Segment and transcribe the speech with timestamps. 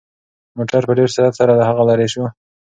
[0.57, 2.23] موټر په ډېر سرعت سره له هغه لرې شو.